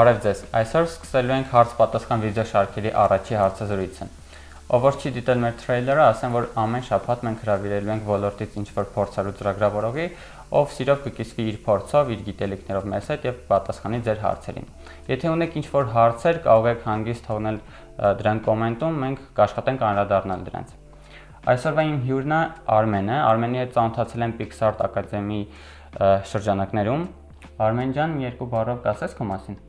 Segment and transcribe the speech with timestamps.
[0.00, 4.06] Բարև ձեզ։ Այսօր սկսելու ենք հարց-պատասխան վիդեոշարքերի առաջի հարցազրույցը։
[4.72, 8.86] Ով որ չի դիտել մեր թրեյլերը, ասեմ, որ ամեն շաբաթ մենք հրավիրելու ենք ոլորտից ինչ-որ
[8.94, 10.06] փորձառու ծրագրավորողի,
[10.56, 14.70] ով սիրով կկիսվի իր փորձով, իր գիտելիքներով մեզ հետ եւ պատասխանի ձեր հարցերին։
[15.10, 17.58] Եթե ունեք ինչ-որ հարցեր, կարող եք հանգիստ թողնել
[18.24, 20.76] դրանք կոմենտում, մենք կաշխատենք անդրադառնալ դրանց։
[21.50, 22.42] Այսօրվա իմ հյուրն է
[22.80, 25.40] Արմենը։ Արմենի հետ ծանոթացել եմ Pixart Academy
[26.30, 27.08] շրջանակներում։
[27.68, 29.60] Արմեն ջան, երկու բառով կասես քո մասին։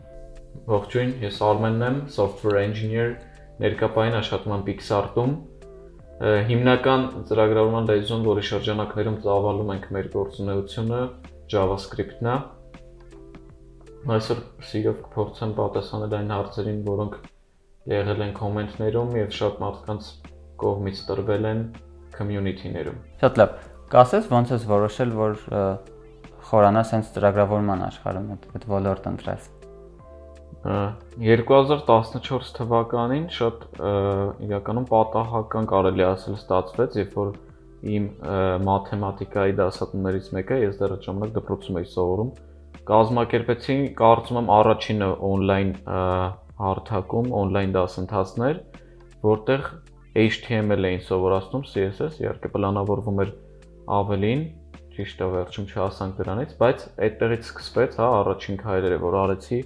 [0.72, 3.14] Ողջույն, ես Արմենն եմ, software engineer,
[3.62, 5.36] ներկապային աշխատում եմ Pixart-ում։
[6.52, 11.00] Հիմնական ծրագրավորման լեզուն, որի շրջանակներում ծավալում ենք մեր գործունեությունը,
[11.52, 12.36] JavaScript-ն է։
[14.16, 17.18] Այսօր սիրով կփորձեմ պատասխանել այն հարցերին, որոնք
[17.92, 20.12] եղել են կոմենտներում եւ շատ մարդկանց
[20.62, 21.64] կողմից տրվել են
[22.18, 23.58] community-ներում։ Շատ լավ։
[23.92, 25.40] Կասես ոնց ես որոշել, որ
[26.52, 29.50] խորանաս հենց ծրագրավորման աշխարհում այդ ոլորտ ընտրես։
[30.62, 33.64] 2014 թվականին շատ
[34.46, 37.32] իրականում պատահական կարելի ասել ստացվեց, երբ որ
[37.96, 38.06] իմ
[38.68, 42.30] մաթեմատիկայի դասատուներից մեկը ես դեռ այդ ժամանակ դպրոցում էի սովորում,
[42.92, 45.74] կազմակերպեցի, կարծում եմ առաջինը on-line
[46.62, 48.62] հարթակում, on-line դասընթացներ,
[49.26, 49.68] որտեղ
[50.22, 53.30] HTML էին սովորացնում, CSS, իհարկե պլանավորվում էր
[53.98, 54.42] ավելին,
[54.94, 59.60] ճիշտ է վերջում չհասանք դրանից, բայց այդտեղից սկսվեց, հա, առաջին քայլերը, որ արեցի,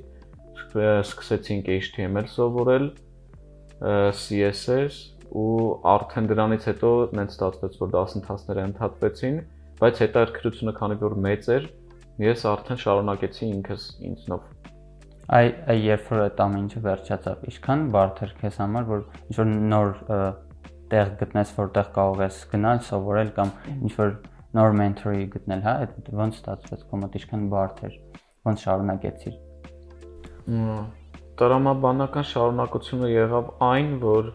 [0.56, 2.88] սկսեցինք HTML սովորել,
[4.20, 5.00] CSS
[5.36, 5.56] ու
[5.96, 9.40] արդեն դրանից հետո նենց ստացվեց, որ դասընթացները ընդհատվեցին,
[9.82, 11.66] բայց հետաքրքրությունը քանի որ մեծ էր,
[12.24, 14.52] ես արդեն շարունակեցի ինքս ինձնով
[15.36, 19.38] այ այ երբ որ այդ ամեն ինչը վերջացավ, ինչքան բարդ էր քեզ համար, որ ինչ
[19.40, 19.90] որ նոր
[20.92, 24.14] տեղ գտնես, որտեղ կարող ես գնալ, սովորել կամ ինչ որ
[24.60, 28.00] նոր մենթորի գտնել, հա, այդ ոնց ստացվեց, կոմոդ ինչքան բարդ էր,
[28.46, 29.42] ոնց շարունակեցիր
[30.46, 34.28] տրամաբանական շարունակությունը եղավ այն, որ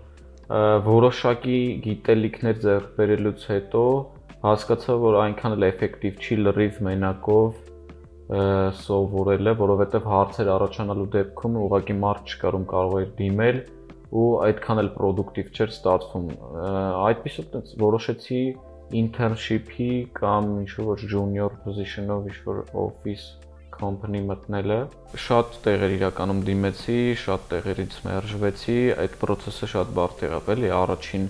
[0.86, 3.83] որոշակի գիտելիքներ ձեռք բերելուց հետո
[4.42, 7.61] հասկացա, որ այնքան էլ էֆեկտիվ չի լրիվ մենակով
[8.80, 13.61] սովորելը, որովհետև հարցեր առաջանալու դեպքում ուղղակի մարդ չկար ում կարող էր դիմել
[14.20, 16.27] ու այդքան էլ պրոդուկտիվ չէր ստացվում։
[17.11, 17.39] Այդպես
[17.83, 18.42] որոշեցի
[19.01, 23.27] internship-ի կամ ինչ որ junior position-ով ինչ որ office
[23.80, 24.79] company մտնելը
[25.24, 31.24] շատ տեղեր իրականում դիմեցի, շատ տեղերից մերժվեցի, այդ process-ը շատ բարդ եղավ, էլի առաջին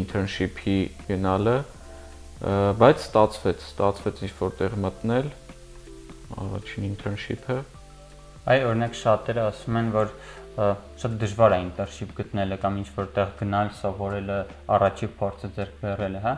[0.00, 0.78] internship-ի
[1.10, 1.56] գնալը,
[2.80, 5.30] բայց ստացվեց, ստացվեց ինչ որտեղ մտնել
[6.40, 7.58] առաջին internship-ը։
[8.50, 10.14] Այ օրինակ շատերը ասում են, որ
[11.00, 14.38] շատ դժվար է internship գտնելը կամ ինչ որտեղ գնալ, սովորելը,
[14.76, 16.34] առաջի փորձը ձեռք բերելը, հա։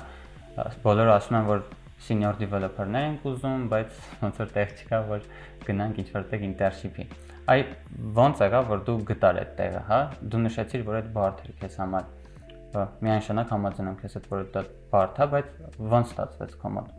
[0.83, 1.62] Բոլորը ասում են, որ
[2.07, 5.27] senior developer-ներ ենք ուզում, բայց ոնց որ տեղ չկա, որ
[5.67, 7.07] գնանք ինչ որտեղ internship-ի։
[7.53, 7.63] Այ
[8.19, 10.01] ոնց եղա, որ դու գտար այդ տեղը, հա?
[10.33, 12.11] Դու նշեցիր, որ այդ բարդ էր քեզ համար։
[13.07, 15.51] Միանշանակ համաձայնում քեզ այդ որ դա բարդ է, բայց
[15.93, 16.93] ոնց ստացվեց քո մոտ։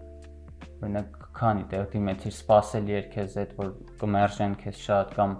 [0.84, 3.72] Օրինակ, քանի տեղ դիմեցիր, սпасել էր քեզ այդ որ
[4.03, 5.35] կմերժեն քեզ շատ կամ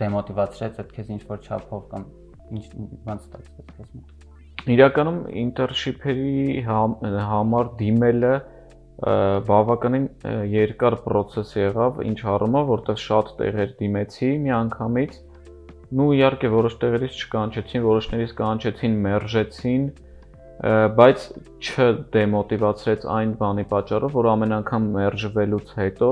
[0.00, 2.08] դեմոտիվացրեց այդ քեզ ինչ որ չափով կամ
[2.56, 2.64] ինչ
[3.10, 4.19] ոնց ստացվեց քեզ մոտ
[4.68, 8.32] իրականում ինտերշիփերի համար դիմելը
[9.48, 10.06] բավականին
[10.52, 15.14] երկար process եղավ, ինչ առումով, որտեղ շատ տեղեր դիմեցի մի անգամից։
[15.96, 19.86] Ну, իհարկե որոշ տեղերից չկանչեցին, որոշներից կանչեցին, մերժեցին,
[21.00, 21.24] բայց
[21.64, 26.10] չդեմոտիվացրեց այն բանի պատճառով, որ ամեն անգամ մերժվելուց հետո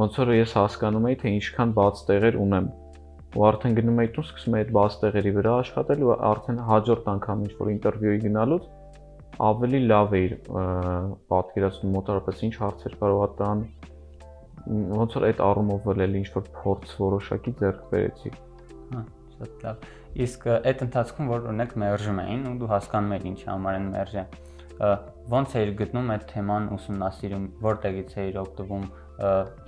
[0.00, 2.72] ոնց որ ես հասկանում էի, թե ինչքան բաց տեղեր ունեմ
[3.34, 7.08] ու արդեն գնում էի տուն, սկսում էի այդ բաց տեղերի վրա աշխատել ու արդեն հաջորդ
[7.14, 8.68] անգամ ինչ որ ինտերվյուի գնալուց
[9.48, 10.28] ավելի լավ էի
[11.34, 13.64] պատկերացնում մոտարապես ինչ հարցեր կարողա տան
[14.64, 18.30] ոնց որ այդ առումով էլ ինչ որ փորձ որոշակի ձեռք բերեցի
[18.94, 19.02] հա
[19.34, 19.88] շատ լավ
[20.24, 24.24] իսկ այդ ընթացքում որ օրինակ մերժում էին ու դու հասկանում ես ինչի համար են մերժը
[24.78, 28.86] ոնց էիր գտնում այդ թեման ուսումնասիրում որտեղից էիր օգտվում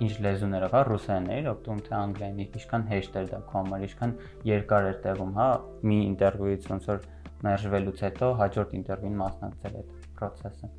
[0.03, 4.13] ինչ լեզուներով, հա, ռուսերեն էր օգտվում թե անգլերենի, ինչքան հեշտ էր դա քո համար, ինչքան
[4.49, 5.47] երկար էր տևում, հա,
[5.87, 6.99] մի ինտերվյուից ոնց որ
[7.47, 10.71] մերժվելուց հետո հաջորդ ինտերվյուին մասնակցել այդ process-ը։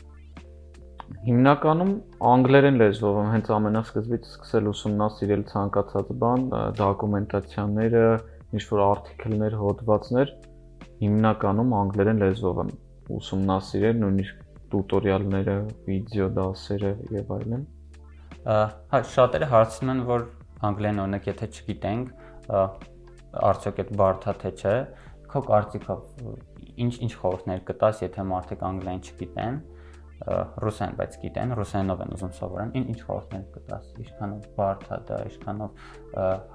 [1.25, 1.93] Հիմնականում
[2.29, 6.45] անգլերեն լեզվով եմ հենց ամենասկզբից սկսել ուսումնասիրել ցանկացած բան,
[6.83, 8.03] դոկումենտացիաները,
[8.59, 10.35] ինչ որ արտիկլներ, հոդվածներ
[10.99, 12.77] հիմնականում անգլերեն լեզվով եմ
[13.17, 15.57] ուսումնասիրել, նույնիսկ տուտորիալները,
[15.89, 17.65] վիդեո դասերը եւ այլն։
[18.49, 20.27] Հա, շատերը հարցնում են, որ
[20.69, 22.13] անգլերեն օրինակ եթե չգիտենք,
[23.49, 24.77] արդյոք այդ բարդ է թե չէ։
[25.29, 26.05] Քո կարծիքով
[26.85, 29.59] ինչ ինչ խորհուրդներ կտաս, եթե մարդիկ անգլերեն չգիտեն
[30.65, 35.19] ռուսեն, բայց գիտեն, ռուսերենով են ուզում սովորեն, ին ինչ խորհուրդներ կտաս, ինչքանով բարդ է դա,
[35.29, 35.85] ինչքանով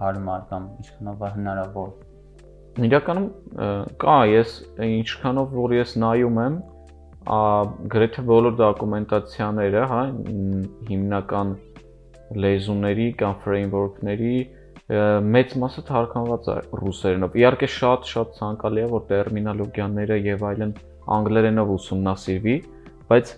[0.01, 1.93] հարմար կամ ինչքանով հնարավոր։
[2.73, 3.25] Իրականում
[4.01, 6.55] կա, ես ինչքանով որ ես նայում եմ,
[7.93, 10.01] գրեթե բոլոր դոկումենտացիաները, հա,
[10.89, 11.53] հիմնական
[12.43, 14.33] լեզուների կամ framework-ների
[15.33, 20.73] մեծ մասը թարգմանված է ռուսերենով։ Իհարկե շատ-շատ ցանկալի է, որ տերմինոլոգիաները եւ այլն
[21.13, 22.57] անգլերենով ուսումնասիրվի,
[23.13, 23.33] բայց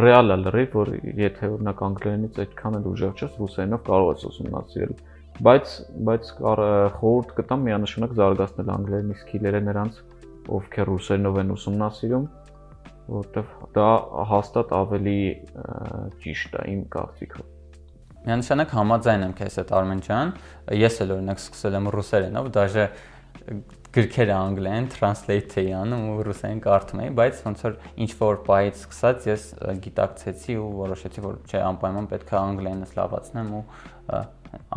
[0.00, 0.90] ռեալ է լրիվ, որ
[1.20, 4.94] եթե օրինակ անգլերենից այդքան էլ ուժեղ չես, ռուսերենով կարող ես ուսումնասիրել։
[5.40, 5.70] Բայց
[6.06, 10.00] բայց խորհուրդ կտամ միանշանակ զարգացնել անգլերենի սկիլերը նրանց,
[10.58, 12.26] ովքեր ռուսերենով են ուսումնասիրում,
[13.12, 13.88] որովհետև դա
[14.32, 15.18] հաստատ ավելի
[16.22, 17.50] ճիշտ է իմ կարծիքով։
[18.22, 20.28] Միանշանակ համաձայն եմ քեզ հետ Արմեն ջան։
[20.78, 22.84] Ես էլ օրինակ սկսել եմ ռուսերենով, դաժե
[23.92, 27.74] գրքերը անգլերեն translate էի անում ու ռուսերեն կարդում էի, բայց ոնց որ
[28.04, 29.48] ինչ որ բայից սկսած ես
[29.84, 33.64] գիտակցեցի ու որոշեցի, որ չէ, անպայման պետք է անգլերենը սլավացնեմ ու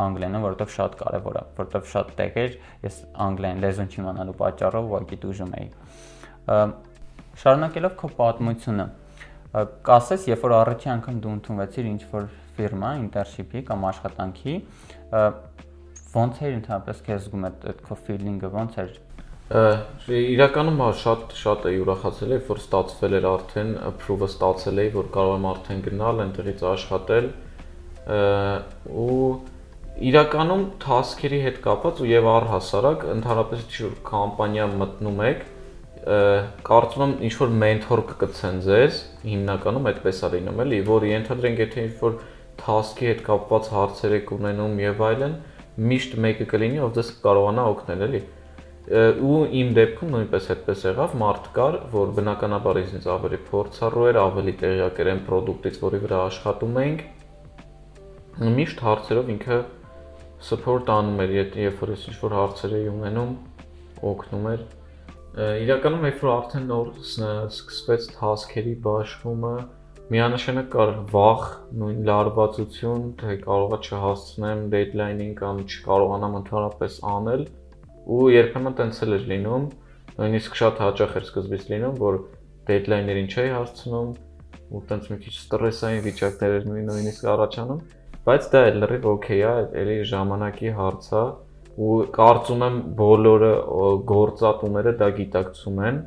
[0.06, 2.56] անգլերենը, որովհետև շատ կարևոր է, որովհետև շատ տեղեր
[2.86, 5.68] ես անգլերեն լեզուն չիմանալու պատճառով ուղղակի դժում էի։
[7.36, 8.86] Շարունակելով քո պատմությունը,
[9.86, 14.54] կասես, երբ որ առաջի անգամ դու ընդունվեցիր ինչ որ ֆիրմա, ինտերնշիպի կամ աշխատանքի,
[16.16, 18.94] ոնց էր ընդհանրապես քեզ զգում այդ այդ քո ֆիլինգը, ոնց էր?
[19.46, 25.10] Իրականում հա շատ շատ է ուրախացել, երբ որ ստացվել էր արդեն approve-ը ստացել էի, որ
[25.16, 27.28] կարող եմ արդեն գնալ, այնտեղից աշխատել
[29.06, 29.28] ու
[29.96, 35.44] իրականում task-երի հետ կապված ու եւ առհասարակ ընդհանրապես ինչ որ կամպանիա մտնում եք,
[36.68, 41.86] կարծում եմ ինչ որ մենթոր կգցեն ձեզ, հիմնականում այդպես է լինում էլի, որ ենթադրենք եթե
[41.86, 42.18] ինչ որ
[42.60, 45.34] task-ի հետ կապված հարցեր եք ունենում եւ այլն,
[45.86, 48.22] միշտ մեկը կլինի, ով ձեզ կարողանա օգնել, էլի
[48.86, 54.52] ու իմ դեպքում նույնպես այդպես եղավ, մարդ կար, որ բնականաբար ինձ ավելի փորձառու էր, ավելի
[54.60, 57.02] տեղյակ էր այն product-ից, որի վրա աշխատում էինք։
[58.46, 59.58] Միշտ հարցերով ինքը
[60.42, 63.32] support անում էր, երբ որ ես ինչ-որ հարցեր էի ունենում,
[64.10, 64.64] օգնում էր։
[65.36, 69.56] Իրականում երբ որ արդեն նոր սկսվեց task-երի բաշխումը,
[70.06, 71.46] միանշանակ կար վախ,
[71.80, 77.42] նույն լարվածություն, թե կարողա չհասցնեմ deadline-ին կամ չկարողանամ ընդհանրապես անել
[78.06, 79.64] ու երբեմն տենց էլ էր լինում,
[80.16, 82.20] նույնիսկ շատ հաճախ էր սկզբից լինում, որ
[82.70, 84.12] deadline-ներին չէի հասցնում
[84.76, 87.80] ու տենց մի քիչ ստրեսային վիճակներ էր նույնիսկ առաջանում,
[88.26, 91.24] բայց դա էլ լրիվ օքեյ է, էլի ժամանակի հարց է
[91.86, 93.52] ու կարծում եմ բոլորը
[94.10, 96.00] գործատուները դա գիտակցում են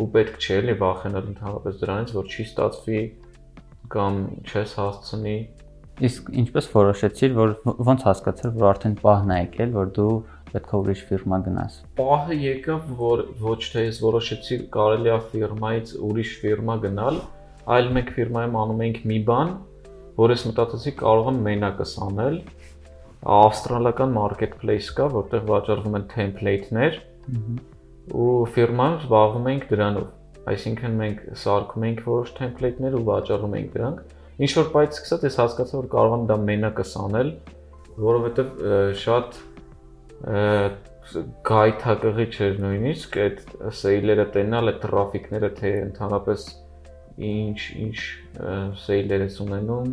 [0.00, 3.00] ու պետք չէ էլի վախենալ ընդհանրապես դրանից, որ չի ստացվի
[3.94, 4.20] կամ
[4.50, 5.38] չես հասցնի
[6.00, 7.50] Իսկ ինչպես որոշեցիր, որ
[7.86, 10.12] ոնց հասկացար, որ արդեն պահն է եկել, որ դու
[10.50, 15.92] պետք է ուրիշ ֆիրմա գնաս։ Պահը եկավ, որ ոչ թե ես որոշեցի կարելի է ֆիրմայից
[16.08, 17.20] ուրիշ ֆիրմա գնալ,
[17.76, 19.52] այլ մենք ֆիրմայում անում էինք մի բան,
[20.20, 22.38] որ ես մտածեցի կարող եմ մենակս անել։
[23.40, 26.98] Ավստրալիական marketplace կա, որտեղ վաճառվում են template-ներ,
[28.16, 30.06] ու ֆիրման զբաղվում ենք դրանով։
[30.50, 35.36] Այսինքն մենք սարքում ենք որոշ template-ներ ու վաճառում ենք դրանք։ Ինչ որ բայց սկսած ես
[35.40, 37.32] հասկացա, որ կարող եմ դա մենակս անել,
[38.00, 38.54] որովհետև
[39.00, 39.38] շատ
[41.50, 43.38] գայթակղի չէր նույնիսկ այդ
[43.80, 46.44] սեյլերը տենալ, այդ տրաֆիկները թե ընդհանրապես
[47.30, 47.98] ինչ ինչ
[48.80, 49.90] սեյլեր ես ունենում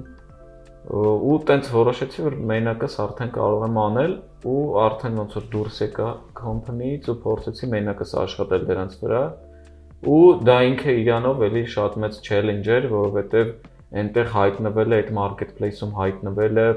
[0.87, 4.13] ու տենց որոշեցի որ մենակս արդեն կարող եմ անել
[4.47, 9.23] ու արդեն ոնց որ դուրս եկա company-ից ու փորձեցի մենակս աշխատել դրանց վրա
[10.13, 13.51] ու դա ինքը իրանով էլի շատ մեծ challenge էր որովհետև
[14.03, 16.67] այնտեղ հայտնվել է այդ marketplace-ում հայտնվելը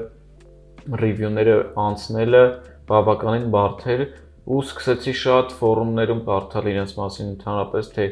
[1.05, 2.43] review-ները անցնելը
[2.91, 4.05] բավականին բարդ էր
[4.51, 8.05] ու սկսեցի շատ ֆորումներում կարդալ իրենց մասին ընդհանրապես թե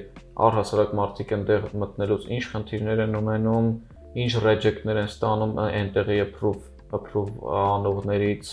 [0.47, 3.71] առհասարակ մարդիկ այնտեղ մտնելուց ինչ խնդիրներ են ունենում,
[4.17, 8.49] ինչ reject-ներ են ստանում այնտեղի approve approve անողներից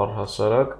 [0.00, 0.72] առհասարակ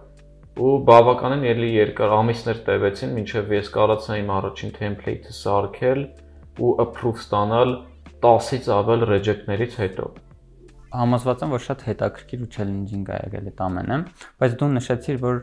[0.61, 6.02] ու բավականին ելի երկար ամիսներ տևեցին մինչև ես կարողացա իմ առաջին template-ը սարքել
[6.64, 7.76] ու approve ստանալ
[8.25, 10.11] 10-ից ավել reject-ներից հետո
[10.90, 13.99] համոզված եմ, որ շատ հետաքրքիր ու challenging է եղել այդ ամենը,
[14.42, 15.37] բայց դու նշեցիր, որ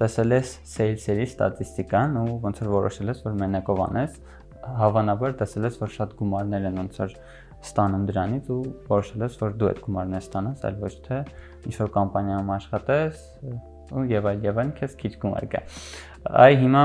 [0.00, 4.18] տեսել ես sales-երի ստատիստիկան ու ոնց որ որոշել ես, որ մենակով անես,
[4.80, 7.16] հավանաբար տեսել ես, որ շատ գումարներ են ոնց որ
[7.60, 11.18] ստանում դրանից ու որոշել ես, որ դու այդ գումարները ստանաս, այլ ոչ թե
[11.70, 13.22] ինչ որ կամպանիայում աշխատես
[13.90, 15.62] ու եւ այլ եւ այլ քեզ քիչ գումար կա։
[16.40, 16.82] Այ հիմա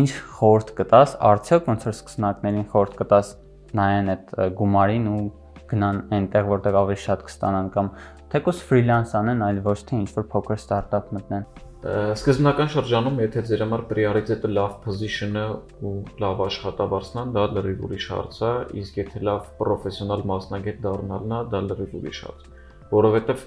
[0.00, 3.32] ինչ խորտ կտաս, արդյոք ոնց որ սկսնակներին խորտ կտաս
[3.80, 5.22] նայեն այդ գումարին ու
[5.70, 7.90] գնան այնտեղ, որտեղ ավելի շատ կստանան կամ
[8.30, 11.46] թեկուզ ֆրիլանս անեն, այլ ոչ թե ինչ-որ փոքր ստարտափ մտնեն։
[11.80, 15.44] Սկզբնական շրջանում, եթե ձեր համար priority-ը լավ position-ը
[15.80, 18.50] ու լավ աշխատավարձն է, դա լրիվ ուրիշ հարց է,
[18.82, 22.44] իսկ եթե լավ պրոֆեսիոնալ մասնագետ դառնալն է, դա լրիվ ուրիշ հարց։
[22.90, 23.46] Որովհետև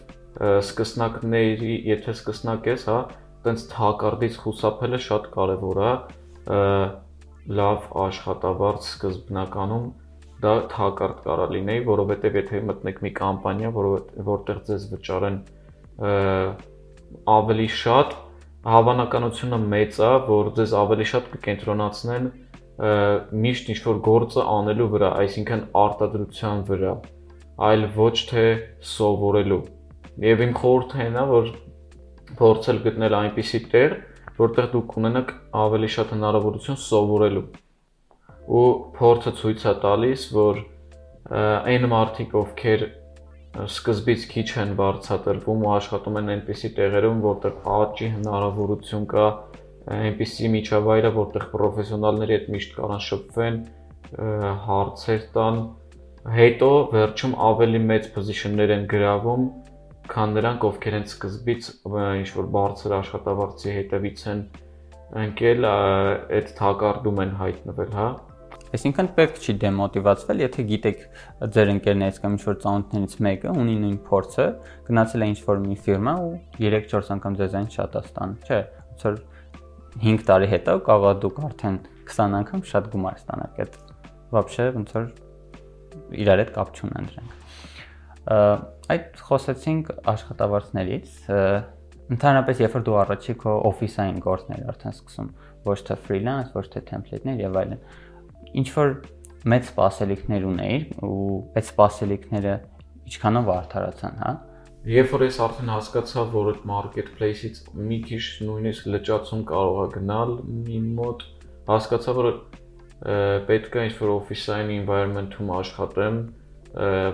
[0.63, 2.98] սկսնակների, եթե սկսնակ ես, հա,
[3.46, 5.94] տենց թակարդից խուսափելը շատ կարևոր է,
[7.62, 9.88] լավ աշխատավարձ սկզբնականում
[10.42, 13.74] դա թակարդ կարա լինեի, որովհետև եթե մտնեք մի կամպանիա,
[14.34, 15.38] որտեղ ձեզ վճարեն
[17.30, 18.16] ավելի շատ
[18.63, 22.29] հավանականությունը մեծ է, որ ձեզ ավելի շատ կկենտրոնացնեն
[23.43, 26.93] միշտ ինչ որ գործը անելու վրա, այսինքն արտադրության վրա,
[27.67, 28.46] այլ ոչ թե
[28.93, 29.60] սովորելու։
[30.24, 31.51] Եվ իմ խորհուրդն է, որ
[32.39, 33.96] փորձել գտնել այնպիսի տեղ,
[34.39, 37.46] որտեղ դուք ունենաք ավելի շատ հնարավորություն սովորելու։
[38.43, 38.65] Ու
[38.98, 40.63] փորձը ցույց է տալիս, որ
[41.34, 42.88] այն մարդիկ, ովքեր
[43.54, 49.26] սկզբից քիչ են բարձրատրվում ու աշխատում են այնպիսի տեղերում, որտեղ աճի հնարավորություն կա,
[49.94, 53.60] այնպիսի միջավայրը, որտեղ պրոֆեսիոնալների հետ միշտ կարան շփվեն,
[54.64, 55.62] հարցեր տան,
[56.34, 59.48] հետո վերջում ավելի մեծ պոզիցիոններ են գրավում,
[60.14, 64.46] քան նրանք, ովքեր են սկզբից ինչ որ բարձր աշխատավարձի հետևից են
[65.24, 68.08] ընկել, այդ թակարդում են հայտնվել, հա
[68.73, 71.05] Այսինքն պետք չի դեմոտիվացվել, եթե գիտեք
[71.57, 74.47] ձեր ընկերներից կամ ինչ-որ ծանոթներից մեկը ունի նույն փորձը,
[74.88, 79.07] գնացել է ինչ-որ մի ֆիրմա ու 3-4 անգամ ձեզ այն շատ է ստանում, չէ՞։ Ոնց
[79.09, 79.17] որ
[80.05, 81.79] 5 տարի հետո կարող դուք արդեն
[82.12, 83.79] 20 անգամ շատ գումար ստանաք այդ
[84.37, 85.09] вообще ոնց որ
[86.23, 87.33] իրար հետ կապ չունեն դրանք։
[88.93, 91.15] Այդ խոսեցինք աշխատավարձներից,
[92.12, 95.31] ընդհանրապես երբ որ դու առաջի քո օֆիսային գործներ արդեն սկսում,
[95.69, 97.83] ոչ թե ֆրիլանս, ոչ թե թեմպլեյթներ եւ այլն
[98.62, 98.96] ինչ որ
[99.54, 102.56] մեծ սպասելիքներ ունեիր ու այդ սպասելիքները
[103.10, 104.34] ինչքանով արդարացան, հա։
[104.94, 110.34] Երբ որ ես արդեն հասկացա, որ այդ marketplace-ից մի քիչ նույնիսկ լճացում կարող է գնալ
[110.78, 111.26] իմ մոտ,
[111.70, 112.30] հասկացա, որ
[113.48, 116.20] պետք է ինչ-որ office-ային environment-ում աշխատեմ,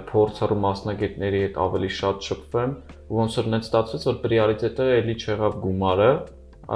[0.09, 2.75] փորձառու մասնագետների հետ ավելի շատ շփվեմ,
[3.19, 6.11] ոնց որ նենց ստացվեց, որ priority-ը էլի չեղավ գումարը,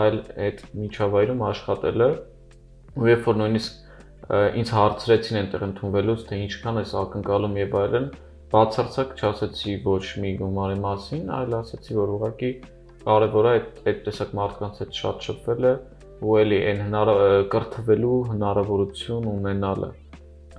[0.04, 0.18] այլ
[0.48, 2.10] այդ միջավայրում աշխատելը,
[2.94, 3.83] ու երբ որ նույնիսկ
[4.32, 8.06] ինձ հարցրեցին այնտեղ ընդունվելուց, թե ինչքան ես ակնկալում եւ այլն,
[8.54, 12.52] բացարձակ չասեցի ոչ մի գումարի մասին, այլ ասեցի, որ ուղղակի
[13.04, 15.74] կարևոր է այդ այդ տեսակ մարդկանց հետ շատ շփվելը
[16.24, 17.12] ու էլի այն հնար
[17.52, 19.90] կրթվելու հնարավորություն ունենալը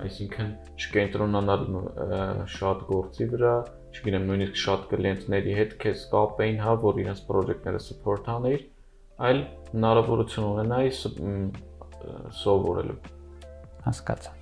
[0.04, 1.64] այսինքն չկենտրոնանալ
[2.50, 3.54] շատ գործի վրա,
[3.94, 8.64] չգիտեմ, նույնիսկ շատ կլիենտների հետ քեզ կապեին, հա, որ իրենց պրոջեկտները support անեիր,
[9.30, 10.94] այլ հնարավորություն ունենայի
[12.42, 13.23] սովորելու
[13.84, 14.32] հասկացա։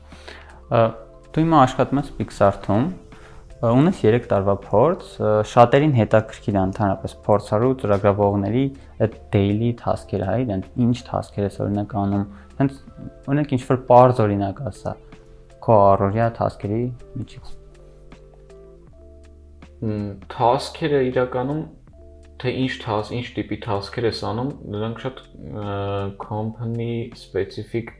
[1.32, 2.87] Դու հիմա աշխատում ես Pixar-ում,
[3.62, 5.11] ունես 3 տարվա փորձ,
[5.52, 8.64] շատերին հետաքրքիր է ընդհանրապես փորձարու ծրագրավորողների
[9.06, 12.25] այդ daily task-երը, հա, իրեն ինչ task-եր ես օրինակ անում,
[12.58, 12.80] հենց
[13.30, 14.96] օրինակ ինչ որ parz օրինակ ասա
[15.62, 16.82] քո առօրյա task-երի
[17.20, 17.54] միջից։
[20.34, 21.62] Task-երը իրականում
[22.42, 25.22] թե ինչ task, ինչ տիպի task-եր ես անում, նրանք շատ
[26.18, 27.94] company specific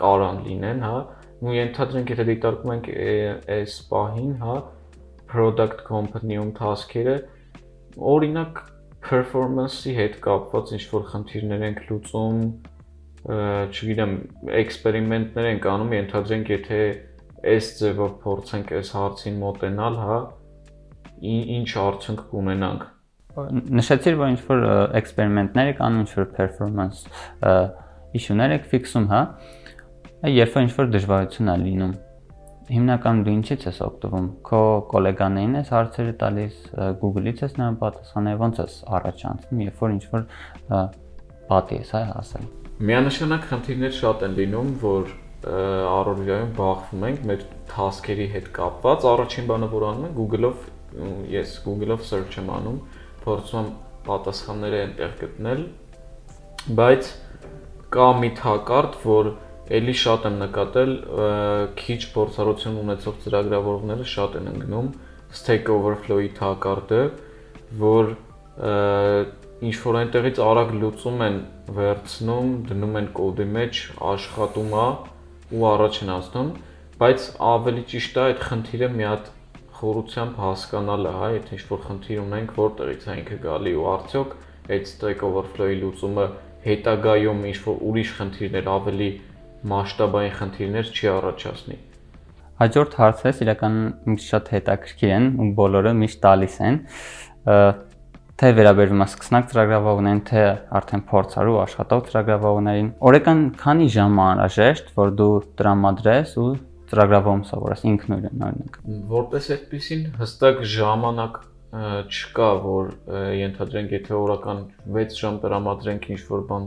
[0.00, 0.98] կարան լինեն, հա,
[1.40, 2.90] ու ենթադրենք եթե դիտարկում ենք
[3.56, 4.56] այս պահին, հա,
[5.30, 7.16] product company-ում task-երը
[8.10, 8.60] օրինակ
[9.06, 12.40] performance-ի հետ կապված ինչ որ խնդիրներ ենք լուծում,
[13.30, 14.12] չգիտեմ,
[14.60, 16.80] էքսպերիմենտներ ենք անում, ենթադրենք եթե
[17.50, 20.18] այս ձևով փորձենք այս հարցին մոտենալ, հա,
[21.30, 22.86] ինչ արդյունք կունենանք։
[23.80, 24.64] Նշեցիր, որ ինչ որ
[25.00, 27.02] էքսպերիմենտներ եք անում, ինչ որ performance
[28.20, 29.20] issue-ներ եք ֆիքսում, հա,
[30.20, 31.92] Երբ որ ինչ-որ դժվարություն է լինում,
[32.70, 34.58] հիմնականում դու ինչից ես օգտվում։ Քո
[34.90, 36.58] գոլեգաներին ես հարցերը տալիս,
[37.00, 40.26] Google-ից ես նրան պատասխանել, ոնց ես առաջ անցնում, երբ որ ինչ-որ
[41.48, 42.44] պատի ես այ հասել։
[42.90, 45.10] Միանշանակ խնդիրներ շատ են լինում, որ
[45.96, 50.58] առօրյայում բախվում ենք մեր task-երի հետ կապված։ Առաջին բանը, որ անում եմ, Google-ով
[51.32, 52.80] ես Google-ով search եմ անում,
[53.24, 55.62] փորձում եմ պատասխանները այնտեղ գտնել,
[56.76, 57.14] բայց
[57.94, 59.32] կա մի թակարդ, որ
[59.70, 60.92] Էլի շատ եմ նկատել
[61.78, 64.88] քիչ փորձառություն ունեցող ծրագրավորողները շատ են ընկնում
[65.30, 67.02] Stack Overflow-ի թակարդը,
[67.78, 68.08] որ
[69.70, 71.38] ինչ որ այնտեղից արագ լուծում են
[71.76, 74.86] վերցնում, դնում են կոդի մեջ, աշխատում է
[75.54, 76.50] ու առաջ են անցնում,
[77.00, 79.30] բայց ավելի ճիշտ է այդ խնդիրը մի հատ
[79.80, 84.34] խորությամբ հասկանալը, հա, եթե ինչ-որ խնդիր ունենք, որտեղից է ինքը գալի ու արդյոք
[84.70, 86.26] այդ Stack Overflow-ի լուծումը
[86.66, 89.10] հետագայում ինչ-որ ուրիշ խնդիրներ ավելի
[89.68, 91.76] մասշտաբային խնդիրներ չի առաջացնի։
[92.60, 96.80] Հաջորդ հարցերս իրականում ինձ շատ հետաքրքիր են ու բոլորը միշտ տալիս են։
[98.40, 100.42] թե վերաբերվում է սկսնակ ծրագրավորողներին, թե
[100.80, 106.48] արդեն փորձարու աշխատող ծրագրավորողներին։ Օրեկան քանի ժամ անհրաժեշտ, որ դու տրամադրես ու
[106.90, 108.78] ծրագրավորում սովորես ինքնուրույն օրինակ։
[109.12, 111.36] Որպես այդպեսին հստակ ժամանակ
[111.70, 112.88] չկա, որ
[113.40, 114.62] ենթադրենք, եթե օրական
[114.96, 116.64] 6 ժամ տրամադրենք ինչ-որ բան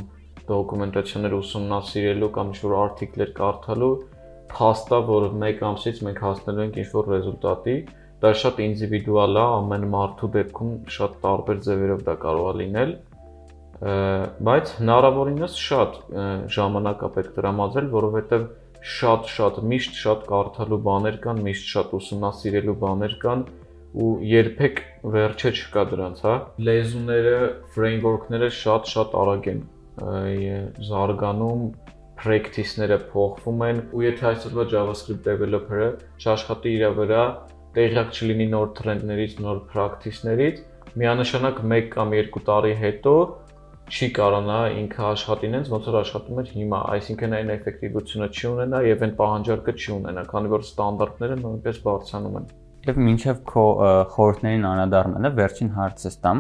[0.50, 3.94] դոկումենտացիաներ ուսումնասիրելու կամ ինչ-որ արտիկլեր կարդալու,
[4.54, 7.76] փաստա, որ 1 ամսից մենք հասնելու ենք ինչ-որ ռեզուլտատի,
[8.24, 12.94] դա շատ ինդիվիդուալ է, ամեն մարդու դեպքում շատ տարբեր ձևերով դա կարող է լինել,
[14.48, 15.98] բայց հնարավորինս շատ
[16.56, 18.46] ժամանակ է պետք տրամադրել, որովհետև
[18.94, 23.46] շատ-շատ միշտ շատ կարդալու բաներ կան, միշտ շատ ուսումնասիրելու բաներ կան
[24.04, 24.82] ու երբեք
[25.14, 26.36] վերջը չկա դրանց, հա։
[26.68, 27.38] Լեզուները,
[27.76, 29.64] framework-ները շատ-շատ արագ են
[30.00, 31.64] զարգանում,
[32.24, 35.90] practice-ները փոխվում են ու եթե այսօրվա JavaScript developer-ը
[36.24, 37.24] չաշխատի իր վրա,
[37.78, 40.62] տեղյակ չլինի նոր տրենդներից, նոր practice-ներից,
[41.04, 43.16] միանշանակ 1 կամ 2 տարի հետո
[43.94, 48.80] չի կարողանա ինքը աշխատին այնց ոնց որ աշխատում էր հիմա, այսինքն այն էֆեկտիվությունը չի ունենա
[48.88, 52.48] եւ այն պահանջարկը չի ունենա, քանի որ ստանդարտները նույնպես բարձրանում են։
[52.84, 53.66] Եվ մինչև քո
[54.14, 56.40] խորհուրդներին անդրադառնալը վերջին հարցս տամ,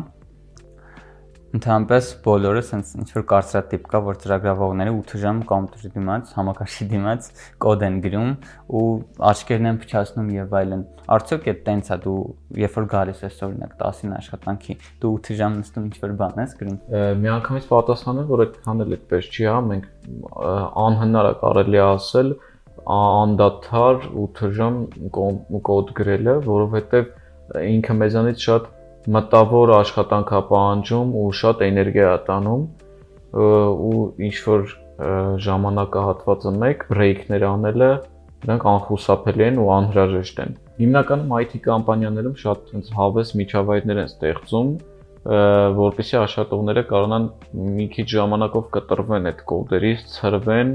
[1.54, 7.28] Ընդհանրապես բոլորը sense ինչ որ կարծրատիպ կա, որ ծրագրավորողները 8 ժամ կոմպյուտերի դիմաց, համակարգչի դիմաց
[7.66, 8.32] կոդ են գրում
[8.80, 8.88] ու
[9.30, 10.82] աչքերն են փչացնում եւ այլն։
[11.14, 12.18] Արդյոք այդ տենց է դու
[12.64, 16.58] երբ որ գալիս ես օրինակ 10-ին աշխատանքի, դու 8 ժամ նստում ինչ որ բան ես
[16.64, 16.78] գրում։
[17.22, 19.90] Միանգամից պատասխանը, որ այդքան էլ այդպես չի, հա, մենք
[20.90, 22.38] անհնար է կարելի ասել
[22.84, 24.80] անդադար 8 ժամ
[25.70, 27.12] կոդ գրելը, որովհետեւ
[27.62, 28.72] ինքը մեզանից շատ
[29.12, 32.64] մտավոր աշխատանք է պահանջում ու շատ էներգիա է տանում
[33.34, 34.66] ու ինչ որ
[35.44, 37.90] ժամանակահատվածը մեկ բրեյքներ անելը
[38.44, 44.72] դրանք անխուսափելի են ու անհրաժեշտ են։ Հիմնականում IT կամպանիաներում շատ այնց հավես միջավայրներ են ստեղծում,
[45.80, 47.28] որպեսզի աշխատողները կարողանան
[47.78, 50.74] մի քիչ ժամանակով կտրվեն այդ կոդերից, ծրվեն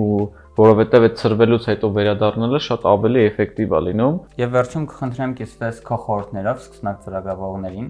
[0.00, 0.18] ու
[0.60, 5.98] որովհետև այդ ծրվելուց հետո վերադառնալը շատ ավելի էֆեկտիվ է լինում։ Եվ վերջում կխնդրեմ կիսվես քո
[6.04, 7.88] խորհուրդներով սկսնակ ծրագրավորողներին,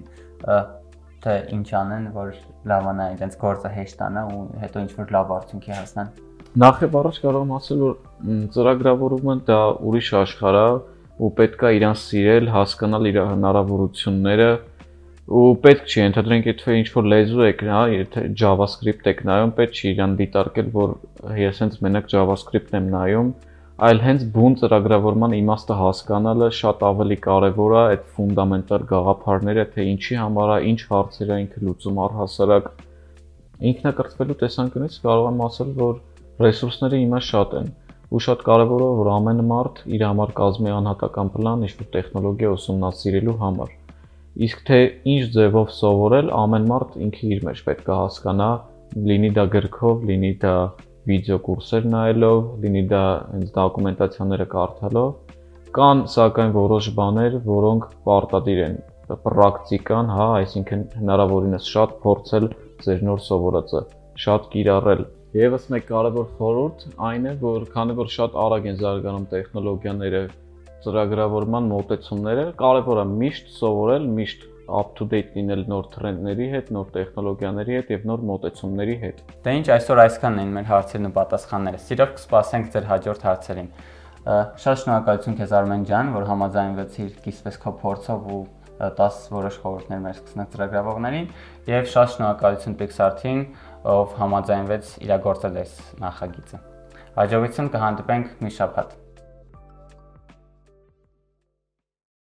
[1.21, 2.29] թե ինչ անեն, որ
[2.71, 6.13] լավանա իրենց գործը հեշտանա ու հետո ինչ որ լավ արդյունքի հասնան։
[6.61, 9.59] Նախ եւ առաջ կարող եմ ասել, որ ծրագրավորումը դա
[9.91, 10.65] ուրիշ աշխարհ է
[11.21, 14.49] ու պետքա իրան սիրել, հասկանալ իր հնարավորությունները,
[15.31, 19.77] ու պետք չի ընդհանրենք եթե ինչ որ լեզու եք, հա, եթե JavaScript եք նայում, պետք
[19.79, 20.93] չի իրան դիտարկել, որ
[21.39, 23.29] ես հենց մենակ JavaScript-ն եմ նայում,
[23.87, 30.17] այլ հենց բուն ծրագրավորման իմաստը հասկանալը շատ ավելի կարևոր է այդ ֆունդամենտալ գաղափարները, թե ինչի
[30.21, 32.71] համար է, ինչ հարցեր է ինքը լուծում առհասարակ
[33.71, 35.99] ինքնակրթվելու տեսանկյունից կարող եմ ասել, որ
[36.45, 37.71] ռեսուրսները հիմա շատ են
[38.11, 43.37] ու շատ կարևոր է որ ամեն մարդ իր համար կազմի անհատական պլան ինչ-որ տեխնոլոգիա ուսումնասիրելու
[43.45, 43.80] համար
[44.39, 44.77] Իսկ թե
[45.11, 48.47] ինչ ձևով սովորել, ամեն մարդ ինքը իր մեջ պետք է հասկանա,
[49.07, 50.53] լինի դա գրքով, լինի դա
[51.11, 55.11] վիդեո կուրսեր նայելով, լինի դա հենց դոկումենտացիաները կարդալով,
[55.75, 58.77] կան սակայն որոշ բաներ, որոնք պարտադիր են
[59.25, 62.47] պրակտիկան, հա, այսինքն հնարավորինս շատ փորձել
[62.85, 63.81] ձեր նոր սովորածը,
[64.25, 65.03] շատ կիրառել։
[65.41, 70.23] Եվս մեկ կարևոր խորհուրդ այն է, որ քանի որ շատ արագ են զարգանում տեխնոլոգիաները,
[70.85, 76.91] ծրագրավորման մոտեցումները կարևոր է միշտ սովորել, միշտ up to date լինել նոր տրենդների հետ, նոր
[76.95, 81.81] տեխնոլոգիաների հետ եւ նոր մոտեցումների հետ։ Դե ինչ այսօր այսքանն էին մեր հարցերն ու պատասխանները։
[81.87, 83.69] Սիրով կսպասենք ձեր հաջորդ հարցերին։
[84.21, 88.41] Շատ շնորհակալություն քեզ Արմեն ջան, որ համաձայնվեցիր կիսվես քո փորձով ու
[89.01, 91.27] 10 որոշ խորհուրդներ մեր սկսնակ ծրագրավորողներին
[91.73, 93.43] եւ շատ շնորհակալություն Pixar-թին,
[93.97, 96.65] ով համաձայնվեց իրագործել այս նախագիծը։
[97.21, 99.00] Հաջողություն կհանդիպենք մի շաբաթ։